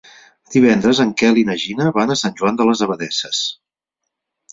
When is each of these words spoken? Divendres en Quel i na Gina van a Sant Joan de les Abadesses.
Divendres 0.53 1.01
en 1.03 1.11
Quel 1.21 1.37
i 1.41 1.43
na 1.49 1.57
Gina 1.63 1.87
van 1.97 2.13
a 2.13 2.17
Sant 2.21 2.33
Joan 2.39 2.57
de 2.63 2.67
les 2.71 2.81
Abadesses. 2.87 3.43